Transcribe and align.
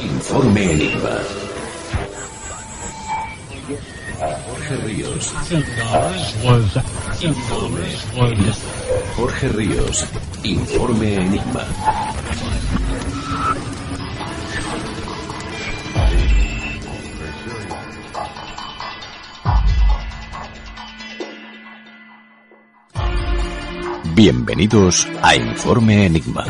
Informe 0.00 0.72
Enigma. 0.72 1.20
Jorge 4.46 4.76
Ríos. 4.84 5.32
Jorge 9.16 9.48
Ríos. 9.48 10.04
Informe 10.44 11.14
Enigma. 11.16 11.66
Bienvenidos 24.14 25.06
a 25.20 25.34
Informe 25.34 26.06
Enigma. 26.06 26.46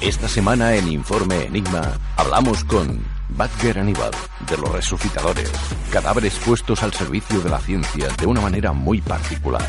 Esta 0.00 0.28
semana 0.28 0.74
en 0.74 0.88
Informe 0.88 1.44
Enigma 1.44 1.98
hablamos 2.16 2.64
con 2.64 3.02
Badger 3.30 3.78
Aníbal, 3.78 4.10
de 4.48 4.58
los 4.58 4.70
resucitadores, 4.70 5.50
cadáveres 5.90 6.34
puestos 6.44 6.82
al 6.82 6.92
servicio 6.92 7.40
de 7.40 7.50
la 7.50 7.58
ciencia 7.60 8.08
de 8.18 8.26
una 8.26 8.40
manera 8.40 8.72
muy 8.72 9.00
particular. 9.00 9.66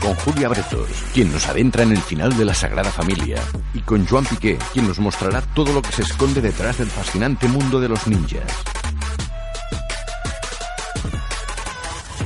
Con 0.00 0.14
Julia 0.16 0.48
Bretos, 0.48 0.88
quien 1.14 1.32
nos 1.32 1.46
adentra 1.46 1.84
en 1.84 1.92
el 1.92 2.02
final 2.02 2.36
de 2.36 2.44
la 2.44 2.54
Sagrada 2.54 2.90
Familia, 2.90 3.40
y 3.72 3.80
con 3.80 4.06
Joan 4.06 4.26
Piqué, 4.26 4.58
quien 4.72 4.86
nos 4.86 4.98
mostrará 4.98 5.40
todo 5.40 5.72
lo 5.72 5.80
que 5.80 5.92
se 5.92 6.02
esconde 6.02 6.40
detrás 6.40 6.78
del 6.78 6.88
fascinante 6.88 7.48
mundo 7.48 7.80
de 7.80 7.88
los 7.88 8.06
ninjas. 8.06 8.42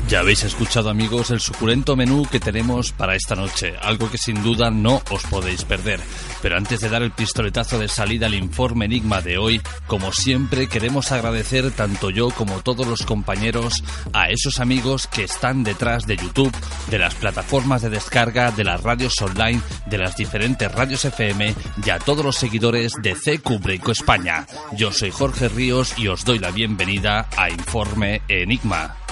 Ya 0.08 0.20
habéis 0.20 0.44
escuchado 0.44 0.88
amigos 0.88 1.32
el 1.32 1.40
suculento 1.40 1.96
menú 1.96 2.28
que 2.30 2.38
tenemos 2.38 2.92
para 2.92 3.16
esta 3.16 3.34
noche, 3.34 3.74
algo 3.82 4.08
que 4.08 4.18
sin 4.18 4.40
duda 4.40 4.70
no 4.70 5.02
os 5.10 5.24
podéis 5.24 5.64
perder. 5.64 5.98
Pero 6.40 6.56
antes 6.56 6.78
de 6.78 6.88
dar 6.88 7.02
el 7.02 7.10
pistoletazo 7.10 7.80
de 7.80 7.88
salida 7.88 8.26
al 8.26 8.34
informe 8.34 8.84
Enigma 8.84 9.20
de 9.20 9.36
hoy, 9.36 9.60
como 9.88 10.12
siempre 10.12 10.68
queremos 10.68 11.10
agradecer 11.10 11.72
tanto 11.72 12.10
yo 12.10 12.31
como 12.31 12.60
todos 12.60 12.86
los 12.86 13.03
compañeros 13.03 13.82
a 14.12 14.28
esos 14.31 14.60
amigos 14.60 15.08
que 15.08 15.25
están 15.25 15.64
detrás 15.64 16.06
de 16.06 16.16
YouTube, 16.16 16.54
de 16.88 17.00
las 17.00 17.16
plataformas 17.16 17.82
de 17.82 17.91
descarga, 17.91 18.52
de 18.52 18.62
las 18.62 18.84
radios 18.84 19.20
online, 19.20 19.60
de 19.86 19.98
las 19.98 20.16
diferentes 20.16 20.70
radios 20.70 21.04
FM 21.04 21.52
y 21.84 21.91
a 21.91 21.98
todos 21.98 22.25
los 22.25 22.36
seguidores 22.36 22.92
de 23.02 23.14
CQ 23.14 23.60
Breako 23.60 23.91
España. 23.91 24.47
Yo 24.76 24.92
soy 24.92 25.10
Jorge 25.10 25.48
Ríos 25.48 25.98
y 25.98 26.06
os 26.06 26.25
doy 26.25 26.38
la 26.38 26.52
bienvenida 26.52 27.28
a 27.36 27.50
Informe 27.50 28.22
Enigma. 28.28 29.06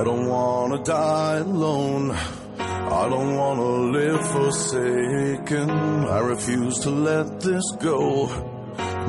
I 0.00 0.02
don't 0.02 0.28
wanna 0.28 0.82
die 0.82 1.36
alone. 1.36 2.12
I 2.58 3.06
don't 3.10 3.34
wanna 3.36 3.70
live 3.98 4.30
forsaken. 4.30 5.68
I 5.68 6.20
refuse 6.20 6.78
to 6.78 6.90
let 6.90 7.40
this 7.40 7.70
go. 7.72 8.26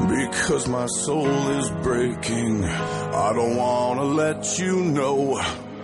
Because 0.09 0.67
my 0.67 0.87
soul 0.87 1.29
is 1.59 1.69
breaking. 1.81 2.65
I 2.65 3.31
don't 3.33 3.55
wanna 3.55 4.03
let 4.03 4.59
you 4.59 4.83
know 4.83 5.37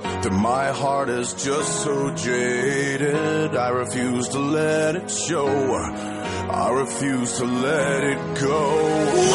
that 0.03 0.33
my 0.33 0.71
heart 0.73 1.07
is 1.07 1.31
just 1.41 1.83
so 1.85 2.13
jaded. 2.13 3.55
I 3.55 3.69
refuse 3.69 4.27
to 4.27 4.39
let 4.39 4.97
it 4.97 5.09
show. 5.09 5.47
I 5.47 6.69
refuse 6.71 7.37
to 7.37 7.45
let 7.45 8.03
it 8.03 8.21
go. 8.41 8.61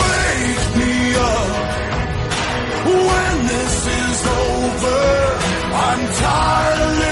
Wake 0.02 0.66
me 0.80 1.14
up 1.16 1.48
when 2.84 3.46
this 3.46 3.86
is 3.86 4.26
over. 4.26 5.21
I'm 5.92 6.06
tired 6.14 7.11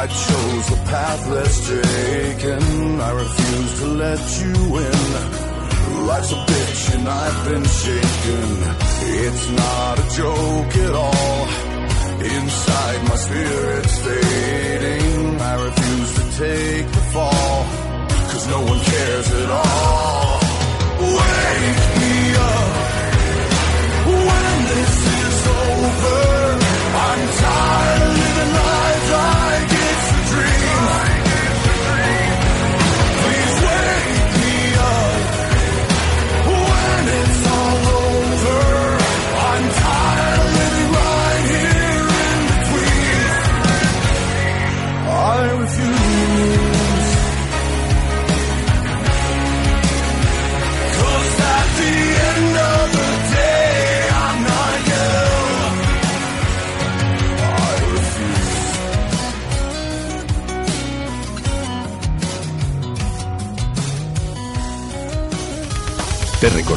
I 0.00 0.06
chose 0.06 0.66
the 0.70 0.80
path 0.86 1.28
less 1.28 1.54
taken. 1.66 3.00
I 3.00 3.10
refuse 3.10 3.80
to 3.80 3.86
let 4.04 4.22
you 4.40 4.54
in. 4.86 6.06
Life's 6.06 6.30
a 6.30 6.40
bitch 6.50 6.94
and 6.94 7.08
I've 7.08 7.40
been 7.48 7.64
shaken. 7.64 8.46
It's 9.26 9.50
not 9.50 9.98
a 9.98 10.06
joke 10.20 10.76
at 10.86 10.94
all. 10.94 11.40
Inside 12.36 13.08
my 13.08 13.16
spirit's 13.16 13.98
fading. 14.06 15.40
I 15.40 15.54
refuse 15.66 16.10
to 16.14 16.24
take 16.44 16.86
the 16.86 17.04
fall. 17.14 17.64
Cause 18.30 18.46
no 18.54 18.60
one 18.70 18.78
cares 18.78 19.32
at 19.32 19.50
all. 19.50 20.40
Wake 21.18 21.87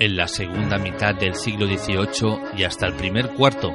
En 0.00 0.16
la 0.16 0.28
segunda 0.28 0.78
mitad 0.78 1.14
del 1.14 1.34
siglo 1.34 1.66
XVIII 1.66 2.56
y 2.56 2.64
hasta 2.64 2.86
el 2.86 2.94
primer 2.94 3.32
cuarto 3.32 3.70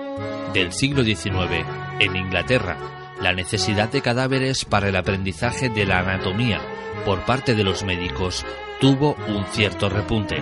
del 0.56 0.74
siglo 0.74 1.04
XIX, 1.04 1.64
en 2.00 2.16
Inglaterra, 2.16 3.14
la 3.22 3.32
necesidad 3.32 3.92
de 3.92 4.02
cadáveres 4.02 4.66
para 4.66 4.90
el 4.90 4.96
aprendizaje 4.96 5.70
de 5.70 5.86
la 5.86 6.00
anatomía 6.00 6.60
por 7.06 7.24
parte 7.26 7.54
de 7.54 7.64
los 7.64 7.84
médicos 7.84 8.44
tuvo 8.82 9.16
un 9.28 9.46
cierto 9.52 9.88
repunte. 9.88 10.38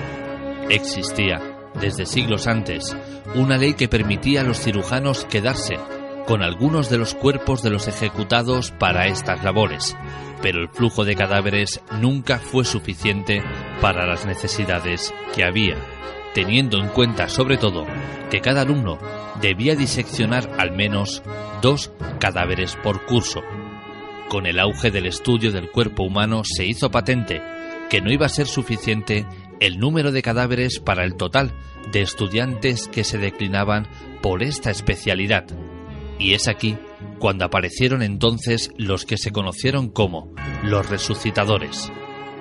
Existía, 0.69 1.41
desde 1.81 2.05
siglos 2.05 2.47
antes, 2.47 2.95
una 3.35 3.57
ley 3.57 3.73
que 3.73 3.89
permitía 3.89 4.39
a 4.39 4.45
los 4.45 4.61
cirujanos 4.61 5.25
quedarse 5.25 5.77
con 6.25 6.43
algunos 6.43 6.89
de 6.89 6.97
los 6.97 7.13
cuerpos 7.13 7.61
de 7.61 7.71
los 7.71 7.89
ejecutados 7.89 8.71
para 8.71 9.07
estas 9.07 9.43
labores, 9.43 9.97
pero 10.41 10.61
el 10.61 10.69
flujo 10.69 11.03
de 11.03 11.17
cadáveres 11.17 11.81
nunca 11.99 12.39
fue 12.39 12.63
suficiente 12.63 13.43
para 13.81 14.05
las 14.05 14.25
necesidades 14.25 15.13
que 15.35 15.43
había, 15.43 15.77
teniendo 16.33 16.77
en 16.77 16.89
cuenta 16.89 17.29
sobre 17.29 17.57
todo 17.57 17.85
que 18.29 18.41
cada 18.41 18.61
alumno 18.61 18.97
debía 19.41 19.75
diseccionar 19.75 20.49
al 20.57 20.71
menos 20.71 21.23
dos 21.61 21.91
cadáveres 22.19 22.75
por 22.75 23.05
curso. 23.05 23.41
Con 24.29 24.45
el 24.45 24.59
auge 24.59 24.89
del 24.89 25.05
estudio 25.05 25.51
del 25.51 25.69
cuerpo 25.69 26.03
humano 26.03 26.43
se 26.43 26.65
hizo 26.65 26.89
patente 26.89 27.41
que 27.89 28.01
no 28.01 28.11
iba 28.11 28.25
a 28.25 28.29
ser 28.29 28.47
suficiente 28.47 29.25
el 29.59 29.79
número 29.79 30.11
de 30.11 30.21
cadáveres 30.21 30.79
para 30.79 31.03
el 31.03 31.15
total 31.15 31.53
de 31.91 32.01
estudiantes 32.01 32.87
que 32.87 33.03
se 33.03 33.17
declinaban 33.17 33.87
por 34.21 34.41
esta 34.41 34.71
especialidad. 34.71 35.45
Y 36.17 36.33
es 36.33 36.47
aquí 36.47 36.77
cuando 37.19 37.45
aparecieron 37.45 38.01
entonces 38.01 38.71
los 38.77 39.05
que 39.05 39.17
se 39.17 39.31
conocieron 39.31 39.89
como 39.89 40.33
los 40.63 40.89
resucitadores. 40.89 41.91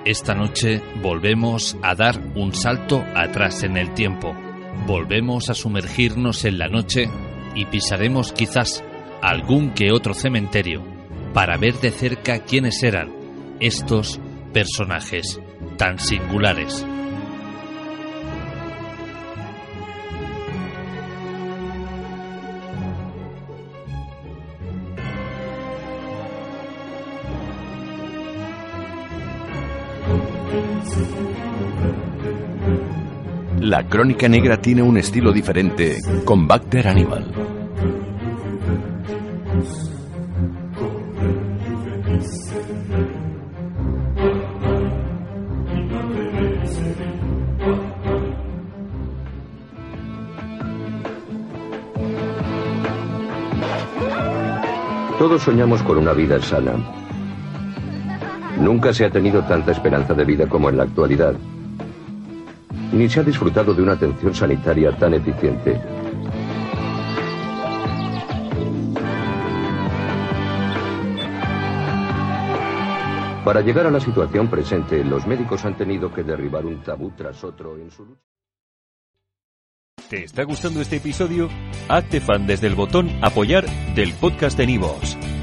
Esta 0.05 0.33
noche 0.35 0.81
volvemos 1.01 1.77
a 1.81 1.95
dar 1.95 2.19
un 2.35 2.53
salto 2.53 3.05
atrás 3.15 3.63
en 3.63 3.77
el 3.77 3.93
tiempo. 3.93 4.35
Volvemos 4.85 5.49
a 5.49 5.53
sumergirnos 5.53 6.43
en 6.43 6.57
la 6.57 6.67
noche 6.67 7.09
y 7.55 7.65
pisaremos 7.65 8.33
quizás 8.33 8.83
algún 9.21 9.71
que 9.71 9.93
otro 9.93 10.13
cementerio 10.13 10.83
para 11.33 11.55
ver 11.57 11.75
de 11.75 11.91
cerca 11.91 12.39
quiénes 12.39 12.83
eran 12.83 13.13
estos 13.61 14.19
personajes 14.51 15.39
tan 15.77 15.97
singulares. 15.99 16.85
La 33.59 33.87
crónica 33.87 34.27
negra 34.27 34.57
tiene 34.57 34.81
un 34.81 34.97
estilo 34.97 35.31
diferente 35.31 35.99
con 36.25 36.47
Bacter 36.47 36.87
Animal. 36.87 37.31
Todos 55.17 55.41
soñamos 55.41 55.81
con 55.83 55.99
una 55.99 56.11
vida 56.11 56.39
sana. 56.41 56.73
Nunca 58.63 58.93
se 58.93 59.03
ha 59.03 59.09
tenido 59.09 59.43
tanta 59.43 59.73
esperanza 59.73 60.13
de 60.13 60.23
vida 60.23 60.47
como 60.47 60.69
en 60.69 60.77
la 60.77 60.83
actualidad, 60.83 61.35
ni 62.93 63.09
se 63.09 63.19
ha 63.19 63.23
disfrutado 63.23 63.73
de 63.73 63.83
una 63.83 63.91
atención 63.91 64.33
sanitaria 64.33 64.95
tan 64.97 65.13
eficiente. 65.15 65.81
Para 73.43 73.59
llegar 73.59 73.85
a 73.87 73.91
la 73.91 73.99
situación 73.99 74.47
presente, 74.47 75.03
los 75.03 75.27
médicos 75.27 75.65
han 75.65 75.75
tenido 75.75 76.13
que 76.13 76.23
derribar 76.23 76.65
un 76.65 76.81
tabú 76.81 77.11
tras 77.17 77.43
otro 77.43 77.77
en 77.77 77.91
su 77.91 78.05
lucha. 78.05 78.21
¿Te 80.09 80.23
está 80.23 80.43
gustando 80.43 80.79
este 80.79 80.97
episodio? 80.97 81.49
Hazte 81.89 82.21
fan 82.21 82.47
desde 82.47 82.67
el 82.67 82.75
botón 82.75 83.09
Apoyar 83.21 83.65
del 83.93 84.13
podcast 84.13 84.57
de 84.57 84.67
Nivos. 84.67 85.17